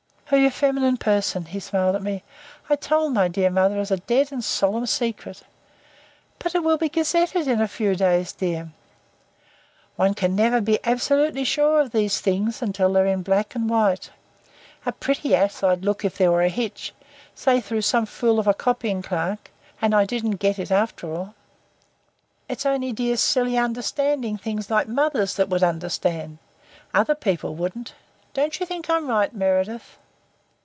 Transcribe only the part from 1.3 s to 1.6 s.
He